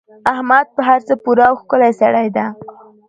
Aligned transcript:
احمد 0.33 0.65
په 0.75 0.81
هر 0.87 0.99
څه 1.07 1.13
پوره 1.23 1.43
او 1.49 1.55
ښکلی 1.61 1.91
سړی 2.01 2.27
دی. 2.35 2.45